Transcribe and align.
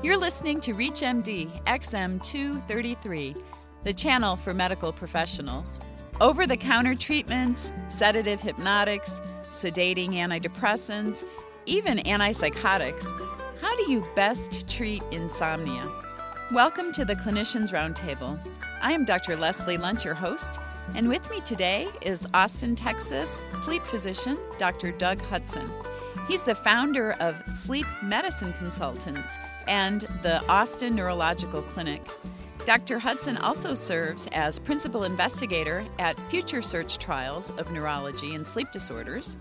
You're 0.00 0.16
listening 0.16 0.60
to 0.60 0.74
ReachMD 0.74 1.64
XM233, 1.64 3.42
the 3.82 3.92
channel 3.92 4.36
for 4.36 4.54
medical 4.54 4.92
professionals. 4.92 5.80
Over 6.20 6.46
the 6.46 6.56
counter 6.56 6.94
treatments, 6.94 7.72
sedative 7.88 8.40
hypnotics, 8.40 9.20
sedating 9.50 10.12
antidepressants, 10.12 11.24
even 11.66 11.98
antipsychotics, 11.98 13.06
how 13.60 13.74
do 13.74 13.90
you 13.90 14.06
best 14.14 14.68
treat 14.68 15.02
insomnia? 15.10 15.90
Welcome 16.52 16.92
to 16.92 17.04
the 17.04 17.16
Clinicians 17.16 17.72
Roundtable. 17.72 18.38
I 18.80 18.92
am 18.92 19.04
Dr. 19.04 19.34
Leslie 19.34 19.78
Lundt, 19.78 20.04
your 20.04 20.14
host, 20.14 20.60
and 20.94 21.08
with 21.08 21.28
me 21.28 21.40
today 21.40 21.88
is 22.02 22.24
Austin, 22.34 22.76
Texas 22.76 23.42
sleep 23.50 23.82
physician 23.82 24.38
Dr. 24.58 24.92
Doug 24.92 25.20
Hudson. 25.22 25.68
He's 26.28 26.44
the 26.44 26.54
founder 26.54 27.14
of 27.14 27.34
Sleep 27.50 27.86
Medicine 28.04 28.52
Consultants 28.52 29.36
and 29.68 30.00
the 30.22 30.44
Austin 30.48 30.96
Neurological 30.96 31.62
Clinic. 31.62 32.02
Dr. 32.66 32.98
Hudson 32.98 33.36
also 33.36 33.74
serves 33.74 34.26
as 34.32 34.58
principal 34.58 35.04
investigator 35.04 35.84
at 35.98 36.18
Future 36.30 36.60
Search 36.60 36.98
Trials 36.98 37.50
of 37.50 37.70
Neurology 37.70 38.34
and 38.34 38.46
Sleep 38.46 38.70
Disorders, 38.72 39.36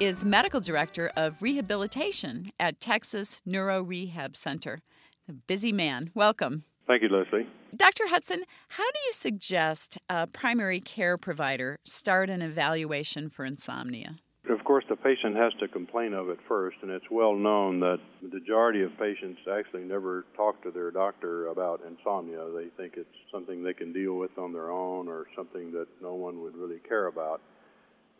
is 0.00 0.24
medical 0.24 0.60
director 0.60 1.10
of 1.16 1.40
rehabilitation 1.40 2.50
at 2.58 2.80
Texas 2.80 3.40
Neuro 3.46 3.82
Rehab 3.82 4.36
Center. 4.36 4.82
A 5.28 5.32
busy 5.32 5.72
man. 5.72 6.10
Welcome. 6.14 6.64
Thank 6.86 7.02
you, 7.02 7.08
Leslie. 7.08 7.46
Dr. 7.76 8.08
Hudson, 8.08 8.42
how 8.70 8.84
do 8.84 8.98
you 9.06 9.12
suggest 9.12 9.98
a 10.08 10.26
primary 10.26 10.80
care 10.80 11.16
provider 11.16 11.78
start 11.84 12.28
an 12.28 12.42
evaluation 12.42 13.30
for 13.30 13.44
insomnia? 13.44 14.16
Of 14.48 14.62
course, 14.62 14.84
the 14.90 14.96
patient 14.96 15.36
has 15.36 15.54
to 15.60 15.68
complain 15.68 16.12
of 16.12 16.28
it 16.28 16.38
first, 16.46 16.76
and 16.82 16.90
it's 16.90 17.10
well 17.10 17.34
known 17.34 17.80
that 17.80 17.98
the 18.20 18.28
majority 18.28 18.82
of 18.82 18.90
patients 18.98 19.40
actually 19.50 19.84
never 19.84 20.26
talk 20.36 20.62
to 20.64 20.70
their 20.70 20.90
doctor 20.90 21.46
about 21.46 21.80
insomnia. 21.88 22.44
They 22.54 22.68
think 22.76 22.94
it's 22.98 23.08
something 23.32 23.62
they 23.62 23.72
can 23.72 23.94
deal 23.94 24.14
with 24.14 24.36
on 24.36 24.52
their 24.52 24.70
own 24.70 25.08
or 25.08 25.24
something 25.34 25.72
that 25.72 25.86
no 26.02 26.12
one 26.12 26.42
would 26.42 26.54
really 26.56 26.78
care 26.86 27.06
about. 27.06 27.40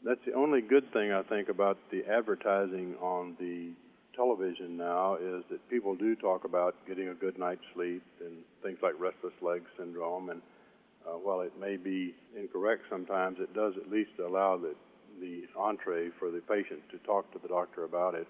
That's 0.02 0.20
the 0.24 0.32
only 0.32 0.62
good 0.62 0.90
thing 0.94 1.12
I 1.12 1.22
think 1.24 1.50
about 1.50 1.76
the 1.90 2.04
advertising 2.06 2.94
on 3.02 3.36
the 3.38 3.72
television 4.16 4.78
now 4.78 5.16
is 5.16 5.44
that 5.50 5.68
people 5.68 5.94
do 5.94 6.16
talk 6.16 6.44
about 6.44 6.74
getting 6.86 7.08
a 7.08 7.14
good 7.14 7.38
night's 7.38 7.64
sleep 7.74 8.02
and 8.20 8.32
things 8.62 8.78
like 8.82 8.94
restless 8.98 9.34
leg 9.42 9.62
syndrome. 9.78 10.30
And 10.30 10.40
uh, 11.06 11.18
while 11.18 11.42
it 11.42 11.52
may 11.60 11.76
be 11.76 12.14
incorrect 12.34 12.84
sometimes, 12.88 13.38
it 13.40 13.52
does 13.52 13.74
at 13.76 13.90
least 13.90 14.12
allow 14.18 14.56
the 14.56 14.74
the 15.20 15.44
entree 15.58 16.10
for 16.18 16.30
the 16.30 16.40
patient 16.40 16.80
to 16.90 16.98
talk 16.98 17.30
to 17.32 17.38
the 17.38 17.48
doctor 17.48 17.84
about 17.84 18.14
it. 18.14 18.26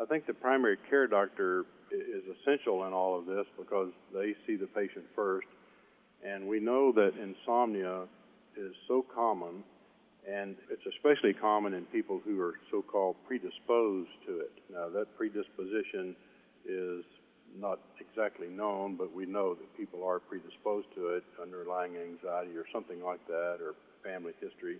I 0.00 0.04
think 0.04 0.26
the 0.26 0.34
primary 0.34 0.76
care 0.88 1.06
doctor 1.06 1.64
is 1.90 2.22
essential 2.40 2.86
in 2.86 2.92
all 2.92 3.18
of 3.18 3.26
this 3.26 3.46
because 3.58 3.90
they 4.12 4.34
see 4.46 4.56
the 4.56 4.66
patient 4.66 5.04
first. 5.14 5.46
And 6.24 6.46
we 6.46 6.60
know 6.60 6.92
that 6.92 7.12
insomnia 7.20 8.02
is 8.56 8.74
so 8.88 9.04
common, 9.14 9.62
and 10.28 10.56
it's 10.70 10.82
especially 10.96 11.32
common 11.32 11.74
in 11.74 11.84
people 11.86 12.20
who 12.24 12.40
are 12.40 12.54
so 12.70 12.82
called 12.82 13.16
predisposed 13.26 14.10
to 14.26 14.40
it. 14.40 14.52
Now, 14.72 14.88
that 14.88 15.16
predisposition 15.16 16.16
is 16.68 17.04
not 17.58 17.78
exactly 18.00 18.48
known, 18.48 18.96
but 18.96 19.14
we 19.14 19.24
know 19.24 19.54
that 19.54 19.76
people 19.76 20.04
are 20.04 20.18
predisposed 20.18 20.88
to 20.94 21.08
it, 21.08 21.24
underlying 21.40 21.96
anxiety 21.96 22.56
or 22.56 22.64
something 22.72 23.02
like 23.02 23.24
that, 23.28 23.58
or 23.60 23.74
family 24.02 24.32
history 24.40 24.78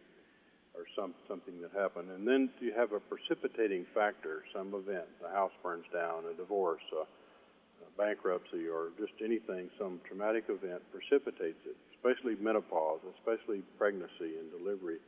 or 0.76 0.84
some 0.94 1.14
something 1.26 1.60
that 1.62 1.72
happened, 1.72 2.10
and 2.10 2.28
then 2.28 2.50
you 2.60 2.72
have 2.76 2.92
a 2.92 3.00
precipitating 3.00 3.86
factor, 3.94 4.44
some 4.54 4.74
event, 4.74 5.08
a 5.24 5.32
house 5.32 5.52
burns 5.62 5.86
down, 5.92 6.24
a 6.30 6.34
divorce, 6.36 6.84
a, 6.92 7.02
a 7.02 7.90
bankruptcy, 7.96 8.68
or 8.68 8.90
just 8.98 9.12
anything, 9.24 9.70
some 9.78 10.00
traumatic 10.06 10.44
event 10.48 10.82
precipitates 10.92 11.58
it, 11.64 11.76
especially 11.96 12.36
menopause, 12.40 13.00
especially 13.18 13.62
pregnancy 13.78 14.36
and 14.36 14.52
delivery. 14.52 14.98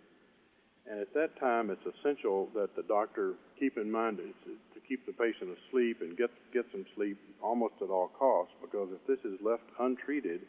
And 0.88 1.00
at 1.00 1.12
that 1.12 1.38
time, 1.38 1.68
it's 1.68 1.84
essential 1.84 2.48
that 2.54 2.74
the 2.74 2.82
doctor 2.82 3.34
keep 3.60 3.76
in 3.76 3.90
mind 3.90 4.16
to 4.16 4.80
keep 4.88 5.04
the 5.04 5.12
patient 5.12 5.50
asleep 5.52 6.00
and 6.00 6.16
get 6.16 6.30
get 6.50 6.64
some 6.72 6.86
sleep 6.96 7.18
almost 7.42 7.74
at 7.82 7.90
all 7.90 8.08
costs, 8.18 8.54
because 8.62 8.88
if 8.90 9.06
this 9.06 9.20
is 9.30 9.38
left 9.44 9.64
untreated, 9.78 10.40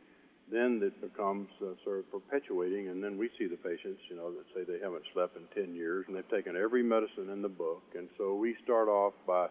then 0.52 0.82
it 0.84 1.00
becomes 1.02 1.48
uh, 1.62 1.78
sort 1.84 2.00
of 2.00 2.12
perpetuating, 2.12 2.90
and 2.90 3.04
then 3.04 3.18
we 3.18 3.30
see 3.38 3.48
the 3.48 3.58
patients, 3.58 4.02
you 4.10 4.16
know, 4.16 4.32
that 4.32 4.46
say 4.54 4.64
they 4.64 4.84
haven't 4.84 5.04
slept 5.14 5.38
in 5.38 5.44
10 5.54 5.76
years, 5.76 6.06
and 6.08 6.16
they've 6.16 6.30
taken 6.30 6.56
every 6.56 6.84
medicine 6.84 7.30
in 7.32 7.42
the 7.42 7.50
book, 7.50 7.84
and 7.96 8.10
so 8.18 8.36
we 8.36 8.56
start 8.64 8.88
off 8.88 9.14
by, 9.28 9.48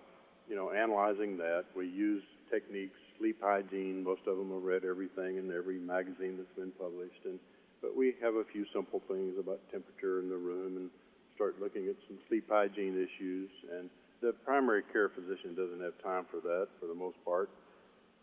you 0.48 0.56
know, 0.56 0.72
analyzing 0.72 1.36
that. 1.38 1.64
We 1.76 1.86
use 1.86 2.22
techniques, 2.50 2.98
sleep 3.18 3.38
hygiene. 3.42 4.02
Most 4.02 4.22
of 4.26 4.36
them 4.36 4.50
have 4.50 4.62
read 4.62 4.84
everything 4.84 5.38
in 5.38 5.52
every 5.54 5.78
magazine 5.78 6.36
that's 6.36 6.56
been 6.56 6.72
published, 6.72 7.24
and 7.24 7.38
but 7.80 7.96
we 7.96 8.14
have 8.20 8.34
a 8.34 8.44
few 8.52 8.66
simple 8.74 9.00
things 9.06 9.38
about 9.38 9.60
temperature 9.70 10.18
in 10.18 10.28
the 10.28 10.36
room, 10.36 10.76
and 10.76 10.90
start 11.36 11.60
looking 11.60 11.86
at 11.86 11.94
some 12.08 12.18
sleep 12.28 12.50
hygiene 12.50 12.98
issues, 12.98 13.50
and 13.78 13.88
the 14.20 14.32
primary 14.44 14.82
care 14.92 15.08
physician 15.08 15.54
doesn't 15.54 15.80
have 15.80 15.94
time 16.02 16.26
for 16.30 16.40
that 16.40 16.66
for 16.80 16.86
the 16.86 16.94
most 16.94 17.16
part. 17.24 17.48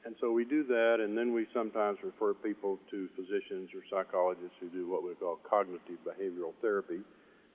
And 0.05 0.15
so 0.21 0.31
we 0.31 0.45
do 0.45 0.63
that, 0.63 0.97
and 1.01 1.17
then 1.17 1.33
we 1.33 1.47
sometimes 1.51 1.97
refer 2.03 2.35
people 2.35 2.77
to 2.91 3.09
physicians 3.15 3.69
or 3.73 3.81
psychologists 3.89 4.53
who 4.59 4.69
do 4.69 4.87
what 4.87 5.03
we 5.03 5.15
call 5.15 5.39
cognitive 5.49 5.97
behavioral 6.05 6.53
therapy. 6.61 7.01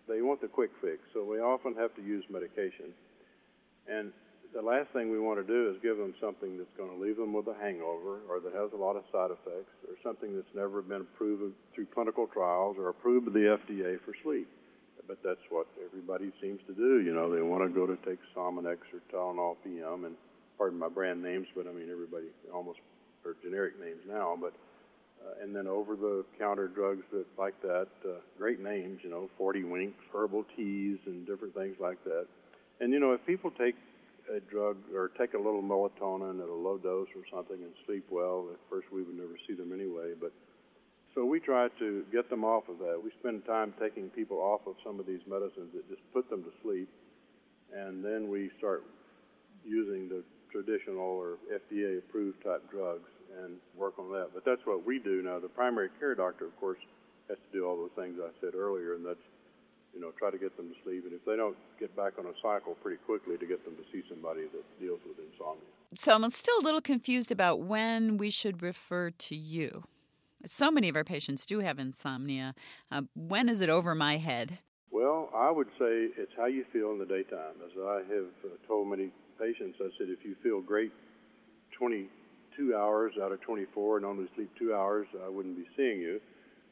They 0.08 0.20
want 0.20 0.40
the 0.40 0.48
quick 0.48 0.70
fix, 0.82 0.98
so 1.14 1.24
we 1.24 1.38
often 1.38 1.76
have 1.76 1.94
to 1.94 2.02
use 2.02 2.24
medication. 2.28 2.90
And 3.86 4.10
the 4.52 4.62
last 4.62 4.90
thing 4.90 5.10
we 5.10 5.20
want 5.20 5.38
to 5.38 5.46
do 5.46 5.70
is 5.70 5.76
give 5.80 5.96
them 5.96 6.12
something 6.20 6.58
that's 6.58 6.74
going 6.76 6.90
to 6.90 6.98
leave 6.98 7.16
them 7.16 7.32
with 7.32 7.46
a 7.46 7.54
hangover 7.54 8.18
or 8.28 8.40
that 8.40 8.52
has 8.52 8.72
a 8.74 8.76
lot 8.76 8.96
of 8.96 9.04
side 9.12 9.30
effects 9.30 9.70
or 9.86 9.94
something 10.02 10.34
that's 10.34 10.54
never 10.54 10.82
been 10.82 11.02
approved 11.02 11.54
through 11.74 11.86
clinical 11.94 12.26
trials 12.26 12.76
or 12.78 12.88
approved 12.88 13.26
by 13.26 13.32
the 13.32 13.58
FDA 13.62 14.02
for 14.02 14.12
sleep. 14.24 14.48
But 15.06 15.18
that's 15.22 15.42
what 15.50 15.66
everybody 15.86 16.32
seems 16.42 16.60
to 16.66 16.74
do. 16.74 17.00
You 17.00 17.14
know, 17.14 17.32
they 17.32 17.42
want 17.42 17.62
to 17.62 17.70
go 17.70 17.86
to 17.86 17.96
take 18.06 18.18
Sominex 18.34 18.78
or 18.90 19.00
Tylenol 19.14 19.56
PM 19.62 20.04
and 20.04 20.16
pardon 20.60 20.78
my 20.78 20.90
brand 20.90 21.22
names, 21.22 21.46
but 21.56 21.66
I 21.66 21.72
mean 21.72 21.88
everybody 21.90 22.26
almost 22.52 22.80
are 23.24 23.34
generic 23.42 23.80
names 23.80 24.04
now. 24.06 24.36
But 24.38 24.52
uh, 25.24 25.42
and 25.42 25.56
then 25.56 25.66
over-the-counter 25.66 26.68
drugs 26.68 27.02
that 27.12 27.26
like 27.38 27.60
that, 27.62 27.88
uh, 28.06 28.20
great 28.38 28.60
names, 28.60 29.00
you 29.02 29.10
know, 29.10 29.28
40 29.36 29.64
winks, 29.64 29.98
herbal 30.14 30.46
teas, 30.56 30.98
and 31.04 31.26
different 31.26 31.54
things 31.54 31.76
like 31.78 32.02
that. 32.04 32.26
And 32.80 32.92
you 32.92 33.00
know, 33.00 33.12
if 33.12 33.24
people 33.26 33.50
take 33.50 33.74
a 34.34 34.40
drug 34.40 34.76
or 34.94 35.10
take 35.18 35.32
a 35.32 35.38
little 35.38 35.62
melatonin 35.62 36.42
at 36.42 36.48
a 36.48 36.54
low 36.54 36.76
dose 36.76 37.08
or 37.16 37.22
something 37.32 37.56
and 37.56 37.72
sleep 37.86 38.04
well, 38.10 38.48
at 38.52 38.60
first 38.68 38.92
we 38.92 39.02
would 39.02 39.16
never 39.16 39.36
see 39.46 39.54
them 39.54 39.72
anyway. 39.72 40.12
But 40.20 40.32
so 41.14 41.24
we 41.24 41.40
try 41.40 41.68
to 41.78 42.04
get 42.12 42.28
them 42.28 42.44
off 42.44 42.68
of 42.68 42.78
that. 42.80 43.00
We 43.02 43.10
spend 43.18 43.46
time 43.46 43.72
taking 43.80 44.10
people 44.10 44.36
off 44.38 44.60
of 44.66 44.74
some 44.84 45.00
of 45.00 45.06
these 45.06 45.24
medicines 45.26 45.72
that 45.74 45.88
just 45.88 46.02
put 46.12 46.28
them 46.28 46.44
to 46.44 46.50
sleep, 46.62 46.88
and 47.74 48.04
then 48.04 48.28
we 48.28 48.50
start 48.58 48.84
using 49.64 50.08
the 50.08 50.22
traditional 50.50 51.02
or 51.02 51.38
FDA 51.52 51.98
approved 51.98 52.42
type 52.44 52.62
drugs 52.70 53.08
and 53.42 53.56
work 53.76 53.98
on 53.98 54.10
that. 54.12 54.30
But 54.34 54.44
that's 54.44 54.64
what 54.64 54.84
we 54.84 54.98
do 54.98 55.22
now. 55.22 55.38
The 55.38 55.48
primary 55.48 55.88
care 55.98 56.14
doctor, 56.14 56.46
of 56.46 56.58
course, 56.58 56.78
has 57.28 57.38
to 57.38 57.58
do 57.58 57.66
all 57.66 57.76
those 57.76 57.94
things 57.96 58.18
I 58.20 58.30
said 58.40 58.54
earlier, 58.54 58.94
and 58.94 59.06
that's 59.06 59.22
you 59.94 60.00
know 60.00 60.10
try 60.18 60.30
to 60.30 60.38
get 60.38 60.56
them 60.56 60.68
to 60.68 60.74
sleep. 60.84 61.04
And 61.04 61.14
if 61.14 61.24
they 61.24 61.36
don't 61.36 61.56
get 61.78 61.94
back 61.96 62.18
on 62.18 62.26
a 62.26 62.34
cycle 62.42 62.74
pretty 62.82 62.98
quickly, 63.06 63.38
to 63.38 63.46
get 63.46 63.64
them 63.64 63.74
to 63.76 63.84
see 63.92 64.02
somebody 64.08 64.42
that 64.42 64.80
deals 64.80 65.00
with 65.06 65.16
insomnia. 65.18 65.62
So 65.96 66.14
I'm 66.14 66.30
still 66.30 66.58
a 66.60 66.64
little 66.64 66.80
confused 66.80 67.32
about 67.32 67.60
when 67.60 68.16
we 68.16 68.30
should 68.30 68.62
refer 68.62 69.10
to 69.10 69.36
you. 69.36 69.84
So 70.46 70.70
many 70.70 70.88
of 70.88 70.96
our 70.96 71.04
patients 71.04 71.44
do 71.44 71.60
have 71.60 71.78
insomnia. 71.78 72.54
Uh, 72.90 73.02
when 73.14 73.48
is 73.48 73.60
it 73.60 73.68
over 73.68 73.94
my 73.94 74.16
head? 74.16 74.58
Well, 74.90 75.28
I 75.34 75.50
would 75.50 75.68
say 75.78 76.08
it's 76.16 76.32
how 76.36 76.46
you 76.46 76.64
feel 76.72 76.90
in 76.92 76.98
the 76.98 77.06
daytime. 77.06 77.60
As 77.64 77.70
I 77.78 77.98
have 78.08 78.30
uh, 78.44 78.66
told 78.66 78.88
many 78.88 79.10
patients, 79.40 79.78
I 79.80 79.88
said, 79.96 80.08
if 80.08 80.24
you 80.24 80.36
feel 80.42 80.60
great 80.60 80.92
22 81.78 82.76
hours 82.76 83.14
out 83.22 83.32
of 83.32 83.40
24 83.40 83.96
and 83.96 84.06
only 84.06 84.28
sleep 84.36 84.50
two 84.58 84.74
hours, 84.74 85.08
I 85.24 85.28
wouldn't 85.28 85.56
be 85.56 85.66
seeing 85.76 86.00
you. 86.00 86.20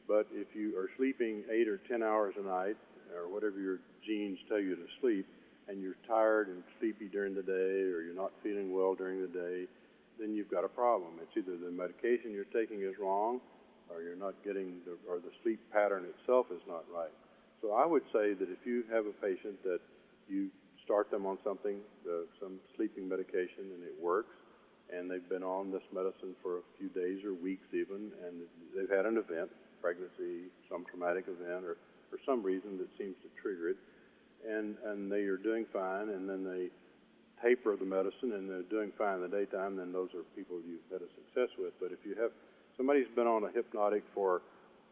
But 0.07 0.27
if 0.31 0.47
you 0.53 0.77
are 0.77 0.89
sleeping 0.97 1.43
eight 1.51 1.67
or 1.67 1.81
10 1.89 2.03
hours 2.03 2.35
a 2.39 2.45
night, 2.45 2.77
or 3.15 3.27
whatever 3.27 3.59
your 3.59 3.79
genes 4.05 4.37
tell 4.47 4.59
you 4.59 4.75
to 4.75 4.85
sleep, 5.01 5.25
and 5.67 5.81
you're 5.81 5.97
tired 6.07 6.47
and 6.47 6.63
sleepy 6.79 7.07
during 7.07 7.33
the 7.33 7.43
day, 7.43 7.89
or 7.89 8.01
you're 8.01 8.15
not 8.15 8.31
feeling 8.43 8.73
well 8.73 8.95
during 8.95 9.21
the 9.21 9.27
day, 9.27 9.65
then 10.19 10.33
you've 10.33 10.49
got 10.49 10.63
a 10.63 10.67
problem. 10.67 11.13
It's 11.21 11.37
either 11.37 11.57
the 11.57 11.71
medication 11.71 12.31
you're 12.31 12.49
taking 12.53 12.81
is 12.81 12.93
wrong, 12.99 13.39
or 13.89 14.01
you're 14.01 14.17
not 14.17 14.33
getting, 14.43 14.81
the, 14.85 14.97
or 15.09 15.17
the 15.17 15.31
sleep 15.41 15.59
pattern 15.71 16.05
itself 16.05 16.47
is 16.51 16.61
not 16.67 16.85
right. 16.93 17.13
So 17.61 17.73
I 17.73 17.85
would 17.85 18.03
say 18.13 18.33
that 18.33 18.49
if 18.49 18.65
you 18.65 18.83
have 18.91 19.05
a 19.05 19.13
patient 19.21 19.61
that 19.63 19.79
you 20.27 20.49
start 20.89 21.11
them 21.11 21.29
on 21.29 21.37
something, 21.43 21.77
uh, 22.09 22.25
some 22.41 22.57
sleeping 22.75 23.07
medication, 23.07 23.69
and 23.77 23.85
it 23.85 23.93
works. 24.01 24.33
And 24.89 25.05
they've 25.05 25.29
been 25.29 25.45
on 25.45 25.69
this 25.69 25.85
medicine 25.93 26.33
for 26.41 26.57
a 26.57 26.65
few 26.81 26.89
days 26.89 27.21
or 27.23 27.37
weeks 27.37 27.69
even, 27.77 28.09
and 28.25 28.41
they've 28.73 28.89
had 28.89 29.05
an 29.05 29.21
event, 29.21 29.53
pregnancy, 29.85 30.49
some 30.65 30.83
traumatic 30.89 31.29
event, 31.29 31.61
or 31.61 31.77
for 32.09 32.17
some 32.25 32.41
reason 32.41 32.81
that 32.81 32.89
seems 32.97 33.13
to 33.21 33.29
trigger 33.39 33.69
it. 33.69 33.77
And, 34.49 34.81
and 34.89 35.11
they 35.11 35.29
are 35.29 35.37
doing 35.37 35.69
fine, 35.71 36.09
and 36.09 36.27
then 36.27 36.41
they 36.43 36.73
taper 37.45 37.77
the 37.77 37.85
medicine 37.85 38.33
and 38.33 38.49
they're 38.49 38.67
doing 38.67 38.91
fine 38.97 39.15
in 39.15 39.21
the 39.21 39.31
daytime, 39.31 39.77
then 39.77 39.93
those 39.93 40.09
are 40.11 40.23
people 40.35 40.59
you've 40.67 40.83
had 40.91 40.99
a 40.99 41.11
success 41.15 41.47
with. 41.57 41.71
But 41.79 41.91
if 41.91 41.99
you 42.03 42.15
have 42.19 42.31
somebody's 42.75 43.07
been 43.15 43.27
on 43.27 43.45
a 43.45 43.51
hypnotic 43.51 44.03
for 44.13 44.41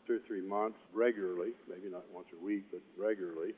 two 0.05 0.15
or 0.15 0.23
three 0.27 0.41
months 0.41 0.77
regularly, 0.94 1.51
maybe 1.67 1.91
not 1.91 2.03
once 2.13 2.27
a 2.31 2.44
week, 2.44 2.63
but 2.71 2.79
regularly, 2.97 3.51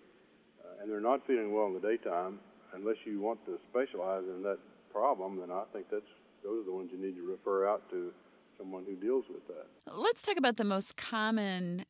uh, 0.64 0.82
and 0.82 0.92
they're 0.92 1.02
not 1.02 1.26
feeling 1.26 1.54
well 1.54 1.68
in 1.68 1.74
the 1.74 1.80
daytime, 1.80 2.40
unless 2.74 2.98
you 3.06 3.20
want 3.20 3.44
to 3.46 3.58
specialize 3.70 4.24
in 4.24 4.44
that 4.44 4.60
problem, 4.92 5.40
then 5.40 5.52
I 5.52 5.64
think 5.74 5.86
that's 5.92 6.04
those 6.44 6.62
are 6.62 6.66
the 6.66 6.72
ones 6.72 6.90
you 6.92 6.98
need 7.06 7.16
to 7.16 7.26
refer 7.30 7.68
out 7.68 7.90
to 7.92 8.12
someone 8.58 8.84
who 8.86 8.96
deals 8.96 9.26
with 9.30 9.46
that. 9.48 9.94
Let's 9.94 10.22
talk 10.22 10.38
about 10.38 10.58
the 10.58 10.64
most 10.64 10.96
common 10.96 11.86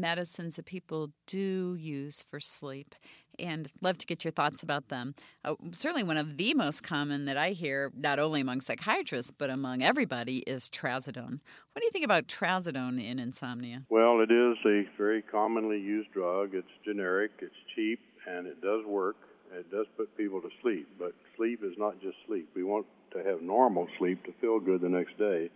medicines 0.00 0.56
that 0.56 0.66
people 0.66 1.10
do 1.26 1.76
use 1.78 2.24
for 2.28 2.40
sleep 2.40 2.94
and 3.38 3.70
love 3.82 3.98
to 3.98 4.06
get 4.06 4.24
your 4.24 4.30
thoughts 4.30 4.62
about 4.62 4.88
them. 4.88 5.14
Uh, 5.44 5.54
certainly, 5.72 6.02
one 6.02 6.16
of 6.16 6.36
the 6.36 6.54
most 6.54 6.82
common 6.82 7.24
that 7.24 7.36
I 7.36 7.50
hear, 7.50 7.90
not 7.96 8.18
only 8.18 8.40
among 8.40 8.60
psychiatrists 8.60 9.32
but 9.36 9.50
among 9.50 9.82
everybody, 9.82 10.38
is 10.38 10.68
trazodone. 10.68 11.38
What 11.72 11.80
do 11.80 11.84
you 11.84 11.90
think 11.90 12.04
about 12.04 12.26
trazodone 12.26 13.02
in 13.02 13.18
insomnia? 13.18 13.84
Well, 13.88 14.20
it 14.20 14.30
is 14.30 14.56
a 14.64 14.84
very 14.96 15.22
commonly 15.22 15.80
used 15.80 16.12
drug. 16.12 16.50
It's 16.54 16.68
generic, 16.84 17.32
it's 17.40 17.54
cheap, 17.74 18.00
and 18.28 18.46
it 18.46 18.60
does 18.60 18.84
work. 18.86 19.16
It 19.52 19.70
does 19.70 19.86
put 19.96 20.16
people 20.16 20.40
to 20.40 20.48
sleep, 20.62 20.88
but 20.98 21.12
sleep 21.36 21.60
is 21.62 21.74
not 21.78 22.00
just 22.00 22.16
sleep. 22.26 22.48
We 22.56 22.64
want 22.64 22.86
to 23.12 23.22
have 23.22 23.40
normal 23.40 23.86
sleep 23.98 24.24
to 24.24 24.32
feel 24.40 24.58
good 24.58 24.80
the 24.80 24.88
next 24.88 25.16
day. 25.16 25.50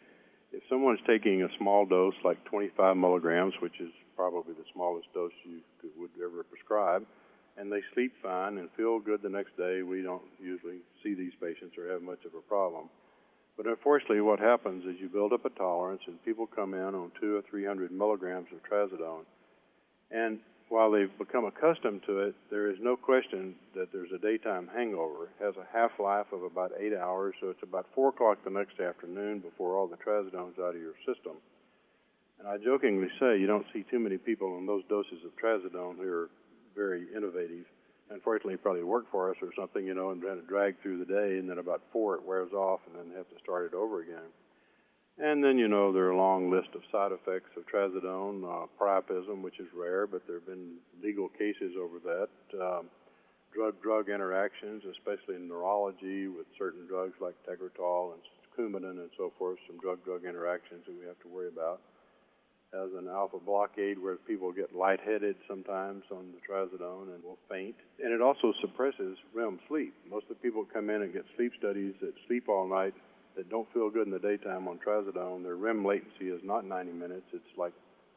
If 0.52 0.62
someone's 0.70 1.00
taking 1.06 1.42
a 1.42 1.48
small 1.58 1.84
dose, 1.84 2.14
like 2.24 2.42
25 2.44 2.96
milligrams, 2.96 3.54
which 3.60 3.80
is 3.80 3.90
probably 4.18 4.52
the 4.54 4.66
smallest 4.74 5.06
dose 5.14 5.30
you 5.44 5.60
could, 5.80 5.94
would 5.96 6.10
ever 6.18 6.42
prescribe, 6.42 7.06
and 7.56 7.70
they 7.70 7.82
sleep 7.94 8.12
fine 8.20 8.58
and 8.58 8.68
feel 8.76 8.98
good 8.98 9.22
the 9.22 9.28
next 9.28 9.56
day, 9.56 9.82
we 9.82 10.02
don't 10.02 10.26
usually 10.42 10.82
see 11.04 11.14
these 11.14 11.32
patients 11.40 11.78
or 11.78 11.86
have 11.92 12.02
much 12.02 12.24
of 12.26 12.34
a 12.34 12.42
problem. 12.48 12.90
But 13.56 13.66
unfortunately, 13.66 14.20
what 14.20 14.40
happens 14.40 14.84
is 14.84 15.00
you 15.00 15.08
build 15.08 15.32
up 15.32 15.44
a 15.44 15.50
tolerance, 15.50 16.02
and 16.08 16.24
people 16.24 16.46
come 16.46 16.74
in 16.74 16.94
on 16.98 17.12
two 17.20 17.36
or 17.36 17.42
three 17.48 17.64
hundred 17.64 17.92
milligrams 17.92 18.48
of 18.52 18.58
trazodone, 18.68 19.24
and 20.10 20.40
while 20.68 20.90
they've 20.90 21.16
become 21.16 21.46
accustomed 21.46 22.02
to 22.06 22.18
it, 22.20 22.34
there 22.50 22.70
is 22.70 22.76
no 22.80 22.94
question 22.96 23.54
that 23.74 23.88
there's 23.92 24.12
a 24.14 24.18
daytime 24.18 24.68
hangover. 24.74 25.24
It 25.24 25.44
has 25.44 25.54
a 25.56 25.66
half 25.72 25.92
life 25.98 26.26
of 26.32 26.42
about 26.42 26.72
eight 26.78 26.92
hours, 26.92 27.34
so 27.40 27.48
it's 27.50 27.62
about 27.62 27.86
four 27.94 28.10
o'clock 28.10 28.38
the 28.44 28.50
next 28.50 28.78
afternoon 28.78 29.38
before 29.38 29.76
all 29.76 29.86
the 29.86 29.96
trazodone's 29.96 30.58
out 30.58 30.74
of 30.74 30.80
your 30.80 30.98
system. 31.06 31.38
And 32.38 32.48
I 32.48 32.56
jokingly 32.58 33.08
say 33.18 33.38
you 33.38 33.46
don't 33.46 33.66
see 33.72 33.84
too 33.90 33.98
many 33.98 34.16
people 34.16 34.54
on 34.54 34.66
those 34.66 34.84
doses 34.88 35.24
of 35.24 35.32
trazodone 35.36 35.96
who 35.96 36.08
are 36.08 36.30
very 36.74 37.06
innovative. 37.14 37.66
Unfortunately, 38.10 38.56
probably 38.56 38.84
work 38.84 39.10
for 39.10 39.30
us 39.30 39.36
or 39.42 39.50
something, 39.58 39.84
you 39.84 39.94
know, 39.94 40.10
and 40.10 40.22
trying 40.22 40.40
to 40.40 40.46
drag 40.46 40.80
through 40.80 40.98
the 40.98 41.04
day, 41.04 41.38
and 41.38 41.50
then 41.50 41.58
about 41.58 41.82
four 41.92 42.14
it 42.14 42.22
wears 42.22 42.52
off, 42.52 42.80
and 42.86 42.96
then 42.96 43.16
have 43.16 43.28
to 43.28 43.38
start 43.42 43.66
it 43.66 43.74
over 43.74 44.00
again. 44.00 44.30
And 45.18 45.42
then, 45.42 45.58
you 45.58 45.66
know, 45.66 45.92
there 45.92 46.04
are 46.04 46.12
a 46.12 46.16
long 46.16 46.48
list 46.48 46.68
of 46.74 46.82
side 46.92 47.10
effects 47.10 47.50
of 47.56 47.66
trazodone, 47.66 48.44
uh, 48.46 48.66
priapism, 48.80 49.42
which 49.42 49.58
is 49.58 49.66
rare, 49.74 50.06
but 50.06 50.24
there 50.26 50.36
have 50.36 50.46
been 50.46 50.76
legal 51.02 51.28
cases 51.28 51.74
over 51.76 51.98
that. 51.98 52.30
Um, 52.62 52.86
drug-drug 53.52 54.08
interactions, 54.08 54.84
especially 54.84 55.34
in 55.34 55.48
neurology 55.48 56.28
with 56.28 56.46
certain 56.56 56.86
drugs 56.86 57.14
like 57.20 57.34
Tegretol 57.42 58.14
and 58.14 58.22
Coumadin 58.56 59.02
and 59.02 59.10
so 59.18 59.32
forth, 59.36 59.58
some 59.66 59.78
drug-drug 59.80 60.24
interactions 60.24 60.86
that 60.86 60.94
we 60.94 61.04
have 61.06 61.18
to 61.20 61.28
worry 61.28 61.48
about. 61.48 61.80
As 62.74 62.90
an 62.98 63.08
alpha 63.08 63.38
blockade 63.38 63.98
where 63.98 64.16
people 64.16 64.52
get 64.52 64.76
lightheaded 64.76 65.36
sometimes 65.48 66.04
on 66.10 66.32
the 66.32 66.40
trazodone 66.44 67.14
and 67.14 67.24
will 67.24 67.38
faint. 67.48 67.74
And 68.02 68.12
it 68.12 68.20
also 68.20 68.52
suppresses 68.60 69.16
REM 69.34 69.58
sleep. 69.68 69.94
Most 70.10 70.24
of 70.24 70.36
the 70.36 70.42
people 70.42 70.66
come 70.70 70.90
in 70.90 71.00
and 71.00 71.12
get 71.12 71.24
sleep 71.36 71.52
studies 71.58 71.94
that 72.02 72.12
sleep 72.26 72.48
all 72.48 72.68
night 72.68 72.92
that 73.38 73.48
don't 73.48 73.72
feel 73.72 73.88
good 73.88 74.06
in 74.06 74.12
the 74.12 74.18
daytime 74.18 74.66
on 74.66 74.78
trazodone, 74.84 75.44
their 75.44 75.56
REM 75.56 75.84
latency 75.84 76.28
is 76.28 76.40
not 76.42 76.66
90 76.66 76.92
minutes, 76.92 77.22
it's 77.32 77.56
like 77.56 77.72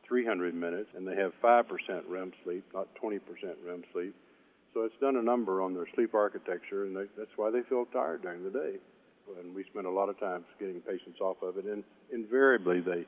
300 0.08 0.54
minutes, 0.54 0.90
and 0.98 1.08
they 1.08 1.16
have 1.16 1.32
5% 1.44 1.64
REM 2.10 2.34
sleep, 2.44 2.66
not 2.74 2.88
20% 3.02 3.20
REM 3.66 3.84
sleep. 3.94 4.16
So 4.74 4.82
it's 4.82 4.96
done 5.00 5.18
a 5.18 5.22
number 5.22 5.62
on 5.62 5.76
their 5.76 5.86
sleep 5.94 6.16
architecture, 6.16 6.86
and 6.86 6.96
they, 6.96 7.06
that's 7.18 7.32
why 7.36 7.52
they 7.52 7.62
feel 7.70 7.86
tired 7.94 8.24
during 8.24 8.44
the 8.44 8.50
day. 8.50 8.76
And 9.40 9.54
we 9.56 9.64
spend 9.72 9.86
a 9.86 9.92
lot 9.92 10.10
of 10.10 10.20
time 10.20 10.44
getting 10.60 10.82
patients 10.82 11.22
off 11.22 11.38
of 11.44 11.58
it, 11.58 11.66
and 11.66 11.84
invariably 12.12 12.82
they 12.82 13.06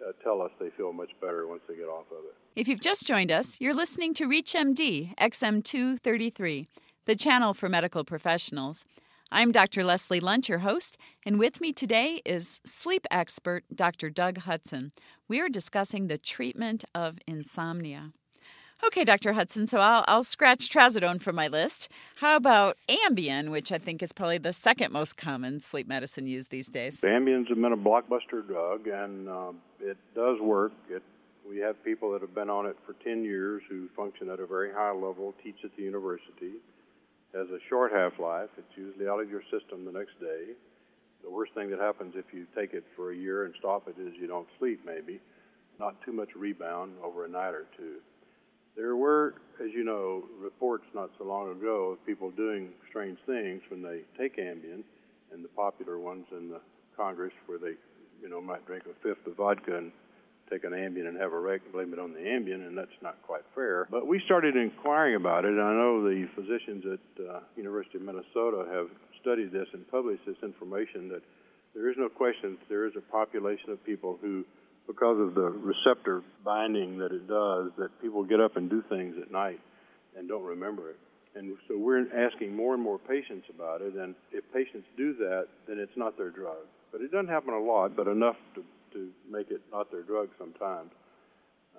uh, 0.00 0.12
tell 0.22 0.42
us 0.42 0.50
they 0.58 0.70
feel 0.70 0.92
much 0.92 1.10
better 1.20 1.46
once 1.46 1.62
they 1.68 1.76
get 1.76 1.88
off 1.88 2.06
of 2.10 2.24
it. 2.24 2.34
If 2.54 2.68
you've 2.68 2.80
just 2.80 3.06
joined 3.06 3.30
us, 3.30 3.60
you're 3.60 3.74
listening 3.74 4.14
to 4.14 4.26
ReachMD 4.26 5.14
XM233, 5.16 6.66
the 7.06 7.14
channel 7.16 7.54
for 7.54 7.68
medical 7.68 8.04
professionals. 8.04 8.84
I'm 9.30 9.50
Dr. 9.50 9.82
Leslie 9.82 10.20
Lundt, 10.20 10.48
your 10.48 10.60
host, 10.60 10.96
and 11.24 11.38
with 11.38 11.60
me 11.60 11.72
today 11.72 12.22
is 12.24 12.60
sleep 12.64 13.06
expert 13.10 13.64
Dr. 13.74 14.08
Doug 14.08 14.38
Hudson. 14.38 14.92
We 15.26 15.40
are 15.40 15.48
discussing 15.48 16.06
the 16.06 16.16
treatment 16.16 16.84
of 16.94 17.18
insomnia. 17.26 18.12
Okay, 18.84 19.04
Dr. 19.04 19.32
Hudson, 19.32 19.66
so 19.66 19.80
I'll, 19.80 20.04
I'll 20.06 20.22
scratch 20.22 20.68
trazodone 20.68 21.20
from 21.20 21.34
my 21.34 21.48
list. 21.48 21.88
How 22.16 22.36
about 22.36 22.76
Ambien, 22.88 23.50
which 23.50 23.72
I 23.72 23.78
think 23.78 24.02
is 24.02 24.12
probably 24.12 24.38
the 24.38 24.52
second 24.52 24.92
most 24.92 25.16
common 25.16 25.60
sleep 25.60 25.88
medicine 25.88 26.26
used 26.26 26.50
these 26.50 26.68
days? 26.68 27.00
Ambien's 27.00 27.48
been 27.48 27.64
a 27.64 27.76
blockbuster 27.76 28.46
drug, 28.46 28.86
and 28.86 29.28
um, 29.28 29.58
it 29.80 29.96
does 30.14 30.40
work. 30.40 30.72
It, 30.88 31.02
we 31.48 31.58
have 31.58 31.82
people 31.84 32.12
that 32.12 32.20
have 32.20 32.34
been 32.34 32.50
on 32.50 32.66
it 32.66 32.76
for 32.86 32.94
10 33.04 33.24
years 33.24 33.62
who 33.68 33.88
function 33.96 34.30
at 34.30 34.40
a 34.40 34.46
very 34.46 34.72
high 34.72 34.92
level, 34.92 35.34
teach 35.42 35.56
at 35.64 35.74
the 35.76 35.82
university 35.82 36.52
has 37.36 37.48
a 37.50 37.58
short 37.68 37.92
half 37.92 38.18
life. 38.18 38.48
It's 38.56 38.76
usually 38.76 39.08
out 39.08 39.20
of 39.20 39.30
your 39.30 39.42
system 39.50 39.84
the 39.84 39.92
next 39.92 40.18
day. 40.20 40.56
The 41.22 41.30
worst 41.30 41.52
thing 41.54 41.70
that 41.70 41.80
happens 41.80 42.14
if 42.16 42.24
you 42.32 42.46
take 42.56 42.72
it 42.72 42.84
for 42.96 43.12
a 43.12 43.16
year 43.16 43.44
and 43.44 43.54
stop 43.58 43.88
it 43.88 44.00
is 44.00 44.14
you 44.18 44.26
don't 44.26 44.48
sleep, 44.58 44.80
maybe. 44.86 45.20
Not 45.78 46.00
too 46.02 46.12
much 46.12 46.30
rebound 46.34 46.92
over 47.04 47.24
a 47.24 47.28
night 47.28 47.50
or 47.50 47.66
two. 47.76 47.96
There 48.76 48.96
were, 48.96 49.34
as 49.62 49.70
you 49.72 49.84
know, 49.84 50.24
reports 50.38 50.84
not 50.94 51.10
so 51.18 51.24
long 51.24 51.50
ago 51.50 51.92
of 51.92 52.06
people 52.06 52.30
doing 52.30 52.68
strange 52.90 53.18
things 53.26 53.62
when 53.70 53.82
they 53.82 54.00
take 54.18 54.36
Ambien, 54.36 54.82
and 55.32 55.42
the 55.42 55.48
popular 55.48 55.98
ones 55.98 56.26
in 56.30 56.50
the 56.50 56.60
Congress 56.96 57.32
where 57.46 57.58
they, 57.58 57.74
you 58.22 58.28
know, 58.28 58.40
might 58.40 58.66
drink 58.66 58.84
a 58.84 58.94
fifth 59.02 59.26
of 59.26 59.36
vodka 59.36 59.76
and 59.76 59.92
take 60.50 60.64
an 60.64 60.72
Ambien 60.72 61.08
and 61.08 61.16
have 61.16 61.32
a 61.32 61.38
wreck 61.38 61.62
and 61.64 61.72
blame 61.72 61.92
it 61.92 61.98
on 61.98 62.12
the 62.12 62.20
Ambien, 62.20 62.66
and 62.66 62.76
that's 62.76 62.96
not 63.02 63.16
quite 63.22 63.42
fair. 63.54 63.88
But 63.90 64.06
we 64.06 64.20
started 64.24 64.56
inquiring 64.56 65.16
about 65.16 65.44
it. 65.44 65.52
And 65.52 65.60
I 65.60 65.72
know 65.72 66.02
the 66.02 66.28
physicians 66.34 66.84
at 66.86 67.24
uh, 67.24 67.40
University 67.56 67.98
of 67.98 68.04
Minnesota 68.04 68.64
have 68.72 68.88
studied 69.20 69.52
this 69.52 69.66
and 69.72 69.90
published 69.90 70.22
this 70.26 70.36
information 70.42 71.08
that 71.08 71.22
there 71.74 71.90
is 71.90 71.96
no 71.98 72.08
question 72.08 72.56
that 72.60 72.68
there 72.68 72.86
is 72.86 72.92
a 72.96 73.00
population 73.00 73.70
of 73.70 73.84
people 73.84 74.18
who, 74.20 74.44
because 74.86 75.18
of 75.20 75.34
the 75.34 75.50
receptor 75.50 76.22
binding 76.44 76.98
that 76.98 77.12
it 77.12 77.26
does, 77.26 77.70
that 77.78 77.90
people 78.00 78.24
get 78.24 78.40
up 78.40 78.56
and 78.56 78.70
do 78.70 78.82
things 78.88 79.16
at 79.20 79.30
night 79.30 79.60
and 80.16 80.28
don't 80.28 80.44
remember 80.44 80.90
it. 80.90 80.96
And 81.34 81.56
so 81.68 81.76
we're 81.76 82.06
asking 82.16 82.56
more 82.56 82.72
and 82.74 82.82
more 82.82 82.98
patients 82.98 83.46
about 83.54 83.82
it, 83.82 83.94
and 83.94 84.14
if 84.32 84.44
patients 84.54 84.86
do 84.96 85.14
that, 85.16 85.48
then 85.68 85.78
it's 85.78 85.96
not 85.96 86.16
their 86.16 86.30
drug. 86.30 86.64
But 86.92 87.02
it 87.02 87.10
doesn't 87.10 87.28
happen 87.28 87.52
a 87.52 87.60
lot, 87.60 87.94
but 87.94 88.06
enough 88.06 88.36
to 88.54 88.64
to 88.96 89.10
make 89.30 89.50
it 89.50 89.60
not 89.70 89.90
their 89.90 90.02
drug 90.02 90.28
sometimes. 90.38 90.90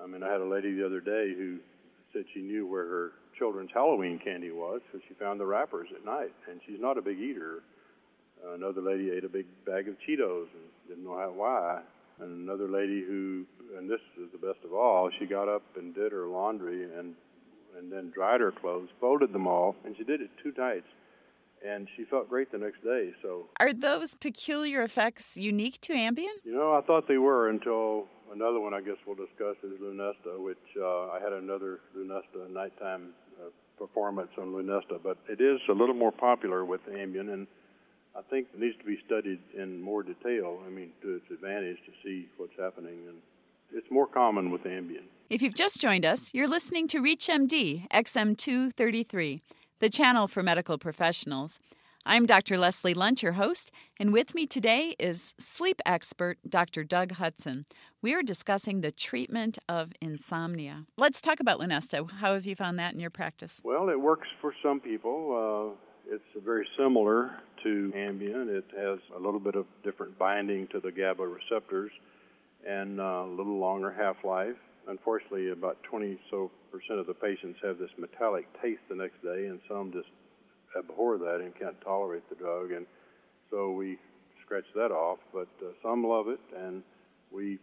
I 0.01 0.05
mean, 0.05 0.23
I 0.23 0.31
had 0.31 0.41
a 0.41 0.45
lady 0.45 0.73
the 0.75 0.85
other 0.85 1.01
day 1.01 1.33
who 1.35 1.57
said 2.13 2.23
she 2.33 2.41
knew 2.41 2.67
where 2.67 2.85
her 2.85 3.11
children's 3.37 3.71
Halloween 3.73 4.19
candy 4.23 4.51
was, 4.51 4.81
so 4.91 4.99
she 5.07 5.13
found 5.15 5.39
the 5.39 5.45
wrappers 5.45 5.87
at 5.95 6.05
night, 6.05 6.33
and 6.49 6.61
she's 6.65 6.79
not 6.79 6.97
a 6.97 7.01
big 7.01 7.19
eater. 7.19 7.63
Another 8.53 8.81
lady 8.81 9.09
ate 9.09 9.23
a 9.23 9.29
big 9.29 9.47
bag 9.65 9.87
of 9.87 9.95
Cheetos 10.07 10.47
and 10.53 10.87
didn't 10.87 11.03
know 11.03 11.33
why. 11.35 11.81
And 12.19 12.49
another 12.49 12.67
lady 12.67 13.03
who, 13.03 13.45
and 13.77 13.89
this 13.89 14.01
is 14.17 14.31
the 14.31 14.37
best 14.37 14.63
of 14.65 14.73
all, 14.73 15.09
she 15.19 15.25
got 15.25 15.47
up 15.47 15.63
and 15.75 15.93
did 15.93 16.11
her 16.11 16.27
laundry 16.27 16.83
and 16.83 17.15
and 17.77 17.91
then 17.91 18.09
dried 18.09 18.41
her 18.41 18.51
clothes, 18.51 18.89
folded 18.99 19.31
them 19.31 19.45
all, 19.45 19.75
and 19.85 19.95
she 19.95 20.03
did 20.03 20.19
it 20.19 20.31
two 20.41 20.51
nights 20.57 20.87
and 21.65 21.87
she 21.95 22.03
felt 22.05 22.29
great 22.29 22.51
the 22.51 22.57
next 22.57 22.83
day. 22.83 23.11
So, 23.21 23.47
are 23.59 23.73
those 23.73 24.15
peculiar 24.15 24.83
effects 24.83 25.37
unique 25.37 25.79
to 25.81 25.93
Ambien? 25.93 26.35
You 26.43 26.53
know, 26.53 26.73
I 26.73 26.81
thought 26.81 27.07
they 27.07 27.17
were 27.17 27.49
until 27.49 28.05
another 28.31 28.59
one. 28.59 28.73
I 28.73 28.81
guess 28.81 28.97
we'll 29.05 29.15
discuss 29.15 29.55
is 29.63 29.79
Lunesta, 29.81 30.39
which 30.39 30.57
uh, 30.79 31.11
I 31.11 31.19
had 31.21 31.33
another 31.33 31.79
Lunesta 31.97 32.49
nighttime 32.49 33.13
uh, 33.39 33.49
performance 33.77 34.29
on 34.37 34.47
Lunesta, 34.47 34.99
but 35.01 35.17
it 35.29 35.41
is 35.41 35.59
a 35.69 35.73
little 35.73 35.95
more 35.95 36.11
popular 36.11 36.65
with 36.65 36.81
Ambien, 36.87 37.33
and 37.33 37.47
I 38.15 38.21
think 38.29 38.47
it 38.53 38.59
needs 38.59 38.77
to 38.79 38.85
be 38.85 38.97
studied 39.05 39.39
in 39.55 39.81
more 39.81 40.03
detail. 40.03 40.59
I 40.65 40.69
mean, 40.69 40.91
to 41.01 41.15
its 41.15 41.25
advantage 41.31 41.77
to 41.85 41.91
see 42.03 42.27
what's 42.37 42.57
happening 42.59 42.97
and. 43.07 43.17
It's 43.73 43.91
more 43.91 44.07
common 44.07 44.49
with 44.49 44.63
Ambien. 44.63 45.03
If 45.29 45.41
you've 45.41 45.53
just 45.53 45.81
joined 45.81 46.05
us, 46.05 46.33
you're 46.33 46.47
listening 46.47 46.87
to 46.87 47.01
ReachMD 47.01 47.89
XM233 47.89 49.41
the 49.79 49.89
channel 49.89 50.27
for 50.27 50.41
medical 50.41 50.77
professionals. 50.77 51.59
I'm 52.05 52.25
Dr. 52.25 52.57
Leslie 52.57 52.93
Lundt, 52.93 53.21
your 53.21 53.33
host, 53.33 53.69
and 53.99 54.13
with 54.13 54.33
me 54.33 54.47
today 54.47 54.95
is 54.97 55.33
sleep 55.37 55.81
expert 55.85 56.37
Dr. 56.47 56.85
Doug 56.85 57.11
Hudson. 57.11 57.65
We 58.01 58.13
are 58.13 58.23
discussing 58.23 58.79
the 58.79 58.91
treatment 58.91 59.59
of 59.67 59.91
insomnia. 60.01 60.85
Let's 60.97 61.19
talk 61.19 61.41
about 61.41 61.59
Lunesta. 61.59 62.09
How 62.09 62.33
have 62.33 62.45
you 62.45 62.55
found 62.55 62.79
that 62.79 62.93
in 62.93 62.99
your 63.01 63.09
practice? 63.09 63.61
Well, 63.65 63.89
it 63.89 63.99
works 63.99 64.27
for 64.39 64.53
some 64.63 64.79
people. 64.79 65.75
Uh, 65.75 66.13
It's 66.15 66.23
very 66.45 66.65
similar 66.77 67.31
to 67.67 67.91
Ambien. 67.97 68.47
It 68.47 68.65
has 68.77 68.99
a 69.13 69.19
little 69.19 69.41
bit 69.41 69.55
of 69.55 69.65
different 69.83 70.17
binding 70.17 70.67
to 70.67 70.79
the 70.79 70.89
GABA 70.89 71.27
receptors 71.27 71.91
and 72.65 72.99
a 72.99 73.25
little 73.25 73.57
longer 73.59 73.91
half-life. 73.91 74.55
Unfortunately, 74.87 75.51
about 75.51 75.77
20 75.83 76.17
so 76.31 76.49
percent 76.71 76.99
of 76.99 77.07
the 77.07 77.13
patients 77.13 77.59
have 77.61 77.77
this 77.77 77.89
metallic 77.97 78.45
taste 78.61 78.79
the 78.89 78.95
next 78.95 79.21
day, 79.21 79.47
and 79.47 79.59
some 79.67 79.91
just 79.91 80.07
abhor 80.77 81.17
that 81.17 81.41
and 81.41 81.53
can't 81.59 81.75
tolerate 81.81 82.23
the 82.29 82.35
drug. 82.35 82.71
And 82.71 82.85
so 83.51 83.71
we 83.71 83.97
scratch 84.45 84.65
that 84.75 84.91
off. 84.91 85.19
But 85.33 85.49
uh, 85.61 85.71
some 85.83 86.05
love 86.05 86.29
it, 86.29 86.39
and 86.57 86.83
we 87.31 87.59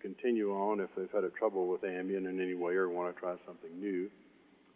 continue 0.00 0.52
on 0.52 0.80
if 0.80 0.90
they've 0.96 1.10
had 1.14 1.24
a 1.24 1.30
trouble 1.30 1.66
with 1.66 1.80
Ambien 1.80 2.28
in 2.28 2.40
any 2.40 2.54
way 2.54 2.74
or 2.74 2.90
want 2.90 3.14
to 3.14 3.18
try 3.18 3.36
something 3.46 3.80
new. 3.80 4.10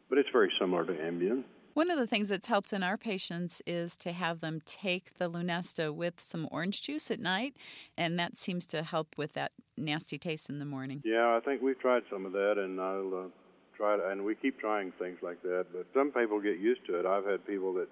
But 0.09 0.17
it's 0.17 0.31
very 0.33 0.51
similar 0.59 0.87
to 0.87 0.93
Ambien. 0.93 1.45
One 1.75 1.91
of 1.91 1.99
the 1.99 2.07
things 2.07 2.29
that's 2.29 2.49
helped 2.49 2.73
in 2.73 2.83
our 2.83 2.97
patients 2.97 3.62
is 3.67 3.97
to 3.99 4.12
have 4.12 4.41
them 4.41 4.61
take 4.67 5.17
the 5.19 5.31
Lunesta 5.31 5.95
with 5.95 6.21
some 6.21 6.49
orange 6.50 6.83
juice 6.83 7.11
at 7.11 7.21
night, 7.21 7.55
and 7.97 8.19
that 8.19 8.37
seems 8.37 8.67
to 8.67 8.83
help 8.83 9.17
with 9.17 9.35
that 9.35 9.53
nasty 9.77 10.19
taste 10.19 10.50
in 10.50 10.59
the 10.59 10.65
morning. 10.65 11.03
Yeah, 11.05 11.37
I 11.37 11.41
think 11.41 11.62
we've 11.62 11.79
tried 11.79 12.03
some 12.11 12.27
of 12.27 12.33
that, 12.33 12.55
and 12.59 12.81
I'll 12.81 13.15
uh, 13.15 13.29
try 13.77 13.97
to, 13.97 14.09
and 14.09 14.25
we 14.25 14.35
keep 14.35 14.59
trying 14.59 14.93
things 14.99 15.19
like 15.23 15.41
that. 15.43 15.67
But 15.73 15.87
some 15.95 16.11
people 16.11 16.41
get 16.41 16.59
used 16.59 16.85
to 16.87 16.99
it. 16.99 17.07
I've 17.07 17.25
had 17.25 17.47
people 17.47 17.73
that 17.75 17.89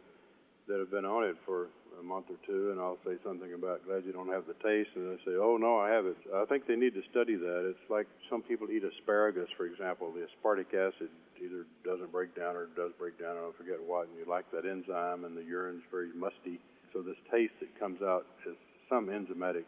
that 0.67 0.79
have 0.79 0.91
been 0.91 1.07
on 1.07 1.25
it 1.25 1.37
for 1.47 1.69
a 1.99 2.03
month 2.03 2.27
or 2.31 2.39
two, 2.47 2.71
and 2.71 2.81
I'll 2.81 2.99
say 3.05 3.19
something 3.25 3.53
about 3.53 3.85
glad 3.87 4.05
you 4.05 4.13
don't 4.13 4.31
have 4.31 4.47
the 4.47 4.55
taste, 4.63 4.91
and 4.95 5.11
they 5.11 5.21
say, 5.25 5.37
oh 5.37 5.57
no, 5.57 5.79
I 5.79 5.91
have 5.91 6.07
it. 6.07 6.17
I 6.35 6.45
think 6.47 6.67
they 6.67 6.77
need 6.77 6.95
to 6.95 7.03
study 7.11 7.37
that. 7.37 7.69
It's 7.69 7.91
like 7.91 8.07
some 8.31 8.43
people 8.43 8.69
eat 8.71 8.83
asparagus, 8.85 9.49
for 9.57 9.67
example. 9.67 10.13
The 10.13 10.27
aspartic 10.27 10.75
acid 10.75 11.11
either 11.43 11.67
doesn't 11.85 12.11
break 12.13 12.35
down 12.35 12.57
or 12.57 12.67
does 12.77 12.93
break 12.99 13.19
down. 13.19 13.37
I 13.37 13.51
forget 13.57 13.79
what, 13.83 14.09
and 14.09 14.17
you 14.19 14.27
like 14.29 14.51
that 14.53 14.65
enzyme, 14.65 15.25
and 15.25 15.37
the 15.37 15.43
urine's 15.45 15.83
very 15.91 16.11
musty. 16.15 16.61
So 16.93 17.03
this 17.03 17.19
taste 17.31 17.55
that 17.61 17.79
comes 17.79 18.03
out 18.03 18.27
is 18.47 18.57
some 18.89 19.07
enzymatic 19.09 19.65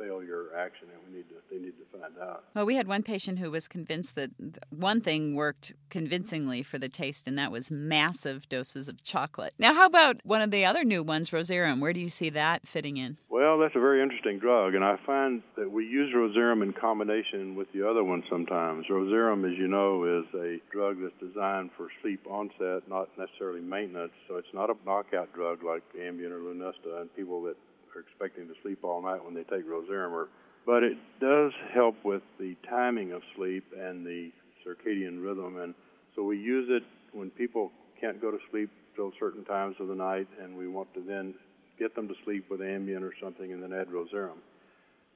failure 0.00 0.46
action, 0.56 0.88
and 0.92 1.00
we 1.06 1.18
need 1.18 1.28
to 1.28 1.34
they 1.50 1.58
need 1.58 1.74
to 1.78 1.98
find 1.98 2.14
out. 2.22 2.44
Well, 2.54 2.64
we 2.64 2.76
had 2.76 2.86
one 2.86 3.02
patient 3.02 3.38
who 3.38 3.50
was 3.50 3.68
convinced 3.68 4.14
that 4.14 4.30
one 4.70 5.00
thing 5.00 5.34
worked 5.34 5.74
convincingly 5.88 6.62
for 6.62 6.78
the 6.78 6.88
taste, 6.88 7.26
and 7.26 7.38
that 7.38 7.50
was 7.50 7.70
massive 7.70 8.48
doses 8.48 8.88
of 8.88 9.02
chocolate. 9.02 9.54
Now, 9.58 9.74
how 9.74 9.86
about 9.86 10.24
one 10.24 10.42
of 10.42 10.50
the 10.50 10.64
other 10.64 10.84
new 10.84 11.02
ones, 11.02 11.30
Rozerem? 11.30 11.80
Where 11.80 11.92
do 11.92 12.00
you 12.00 12.08
see 12.08 12.30
that 12.30 12.66
fitting 12.66 12.96
in? 12.96 13.16
Well, 13.28 13.58
that's 13.58 13.74
a 13.76 13.80
very 13.80 14.02
interesting 14.02 14.38
drug, 14.38 14.74
and 14.74 14.84
I 14.84 14.96
find 15.04 15.42
that 15.56 15.70
we 15.70 15.84
use 15.84 16.14
Rozerem 16.14 16.62
in 16.62 16.72
combination 16.72 17.54
with 17.56 17.72
the 17.72 17.88
other 17.88 18.04
one 18.04 18.22
sometimes. 18.30 18.86
Rozerem, 18.90 19.50
as 19.50 19.58
you 19.58 19.66
know, 19.66 20.04
is 20.04 20.26
a 20.34 20.58
drug 20.70 20.98
that's 21.02 21.18
designed 21.20 21.70
for 21.76 21.88
sleep 22.00 22.26
onset, 22.28 22.88
not 22.88 23.08
necessarily 23.18 23.60
maintenance. 23.60 24.12
So 24.28 24.36
it's 24.36 24.54
not 24.54 24.70
a 24.70 24.74
knockout 24.86 25.32
drug 25.34 25.62
like 25.64 25.82
Ambien 25.98 26.30
or 26.30 26.40
Lunesta, 26.40 27.00
and 27.00 27.14
people 27.16 27.42
that 27.42 27.56
are 27.94 28.00
expecting 28.00 28.48
to 28.48 28.54
sleep 28.62 28.84
all 28.84 29.02
night 29.02 29.24
when 29.24 29.34
they 29.34 29.44
take 29.44 29.66
Rozerem. 29.66 30.26
But 30.66 30.82
it 30.82 30.98
does 31.20 31.52
help 31.72 31.96
with 32.04 32.22
the 32.38 32.56
timing 32.68 33.12
of 33.12 33.22
sleep 33.36 33.64
and 33.78 34.04
the 34.04 34.30
circadian 34.66 35.22
rhythm. 35.22 35.58
And 35.58 35.74
so 36.14 36.22
we 36.22 36.38
use 36.38 36.68
it 36.70 36.82
when 37.12 37.30
people 37.30 37.72
can't 38.00 38.20
go 38.20 38.30
to 38.30 38.38
sleep 38.50 38.70
till 38.96 39.12
certain 39.18 39.44
times 39.44 39.76
of 39.80 39.88
the 39.88 39.94
night, 39.94 40.28
and 40.42 40.56
we 40.56 40.68
want 40.68 40.92
to 40.94 41.00
then 41.00 41.34
get 41.78 41.94
them 41.94 42.08
to 42.08 42.14
sleep 42.24 42.50
with 42.50 42.60
Ambien 42.60 43.02
or 43.02 43.12
something 43.22 43.52
and 43.52 43.62
then 43.62 43.72
add 43.72 43.88
Rozerem. 43.88 44.38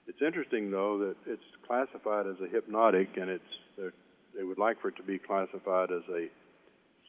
It's 0.06 0.22
interesting, 0.22 0.70
though, 0.70 0.98
that 0.98 1.16
it's 1.26 1.42
classified 1.66 2.26
as 2.26 2.36
a 2.42 2.48
hypnotic, 2.48 3.16
and 3.16 3.30
it's 3.30 3.92
they 4.36 4.42
would 4.42 4.58
like 4.58 4.80
for 4.80 4.88
it 4.88 4.96
to 4.96 5.02
be 5.02 5.18
classified 5.18 5.92
as 5.92 6.02
a 6.10 6.28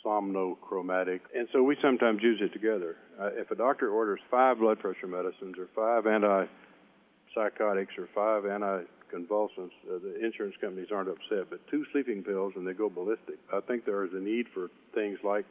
somnochromatic, 0.05 1.21
and 1.33 1.47
so 1.51 1.63
we 1.63 1.75
sometimes 1.81 2.21
use 2.21 2.39
it 2.41 2.53
together. 2.53 2.95
Uh, 3.19 3.29
if 3.33 3.49
a 3.51 3.55
doctor 3.55 3.89
orders 3.89 4.19
five 4.29 4.59
blood 4.59 4.79
pressure 4.79 5.07
medicines 5.07 5.55
or 5.57 5.67
five 5.75 6.03
antipsychotics 6.05 7.97
or 7.97 8.07
five 8.13 8.43
anticonvulsants, 8.43 9.71
uh, 9.89 9.99
the 10.03 10.23
insurance 10.23 10.55
companies 10.61 10.89
aren't 10.93 11.09
upset. 11.09 11.49
But 11.49 11.67
two 11.69 11.85
sleeping 11.91 12.23
pills 12.23 12.53
and 12.55 12.67
they 12.67 12.73
go 12.73 12.89
ballistic. 12.89 13.39
I 13.51 13.61
think 13.61 13.85
there 13.85 14.05
is 14.05 14.11
a 14.13 14.19
need 14.19 14.45
for 14.53 14.69
things 14.93 15.17
like 15.23 15.45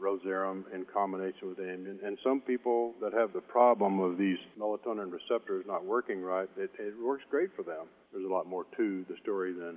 Rozerem 0.00 0.64
in 0.74 0.84
combination 0.84 1.48
with 1.48 1.58
Ambien. 1.58 2.06
And 2.06 2.18
some 2.22 2.40
people 2.40 2.92
that 3.00 3.12
have 3.14 3.32
the 3.32 3.40
problem 3.40 3.98
of 4.00 4.18
these 4.18 4.38
melatonin 4.58 5.10
receptors 5.10 5.64
not 5.66 5.84
working 5.84 6.20
right, 6.20 6.48
it, 6.56 6.70
it 6.78 6.94
works 7.02 7.24
great 7.30 7.50
for 7.56 7.62
them. 7.62 7.86
There's 8.12 8.26
a 8.26 8.32
lot 8.32 8.46
more 8.46 8.66
to 8.76 9.04
the 9.08 9.16
story 9.22 9.52
than 9.52 9.76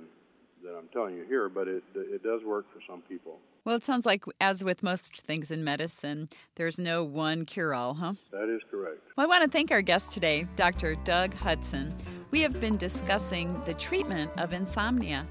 that 0.62 0.76
I'm 0.76 0.88
telling 0.92 1.16
you 1.16 1.24
here, 1.24 1.48
but 1.48 1.68
it 1.68 1.82
it 1.94 2.22
does 2.22 2.42
work 2.44 2.66
for 2.72 2.80
some 2.86 3.02
people. 3.08 3.38
Well, 3.64 3.76
it 3.76 3.84
sounds 3.84 4.06
like, 4.06 4.24
as 4.40 4.64
with 4.64 4.82
most 4.82 5.20
things 5.20 5.50
in 5.50 5.62
medicine, 5.62 6.28
there's 6.56 6.78
no 6.78 7.04
one 7.04 7.44
cure 7.44 7.74
all, 7.74 7.94
huh? 7.94 8.14
That 8.32 8.48
is 8.48 8.62
correct. 8.70 9.00
Well, 9.16 9.26
I 9.26 9.28
want 9.28 9.44
to 9.44 9.50
thank 9.50 9.70
our 9.70 9.82
guest 9.82 10.12
today, 10.12 10.46
Dr. 10.56 10.94
Doug 11.04 11.34
Hudson. 11.34 11.92
We 12.30 12.40
have 12.40 12.60
been 12.60 12.76
discussing 12.76 13.60
the 13.66 13.74
treatment 13.74 14.30
of 14.38 14.52
insomnia. 14.52 15.26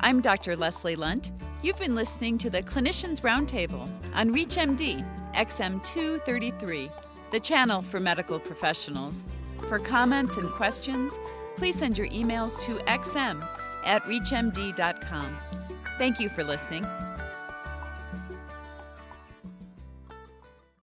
I'm 0.00 0.20
Dr. 0.20 0.56
Leslie 0.56 0.96
Lundt. 0.96 1.30
You've 1.62 1.78
been 1.78 1.94
listening 1.94 2.38
to 2.38 2.50
the 2.50 2.62
Clinicians 2.62 3.20
Roundtable 3.20 3.88
on 4.14 4.30
ReachMD 4.30 5.04
XM233, 5.34 6.90
the 7.30 7.40
channel 7.40 7.82
for 7.82 8.00
medical 8.00 8.38
professionals. 8.38 9.24
For 9.68 9.78
comments 9.78 10.38
and 10.38 10.48
questions, 10.50 11.18
please 11.56 11.76
send 11.76 11.98
your 11.98 12.08
emails 12.08 12.58
to 12.62 12.76
xm 12.84 13.46
at 13.84 14.02
reachmd.com. 14.04 15.36
Thank 15.98 16.18
you 16.18 16.30
for 16.30 16.42
listening. 16.42 16.84